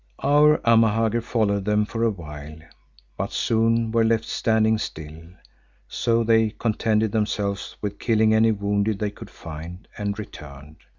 Our 0.23 0.57
Amahagger 0.65 1.21
followed 1.21 1.65
them 1.65 1.85
for 1.85 2.01
a 2.03 2.09
while, 2.09 2.57
but 3.17 3.31
soon 3.31 3.91
were 3.91 4.03
left 4.03 4.25
standing 4.25 4.79
still. 4.79 5.21
So 5.87 6.23
they 6.23 6.55
contented 6.57 7.11
themselves 7.11 7.75
with 7.83 7.99
killing 7.99 8.33
any 8.33 8.51
wounded 8.51 8.97
they 8.97 9.11
could 9.11 9.29
find 9.29 9.87
and 9.99 10.17
returned. 10.17 10.77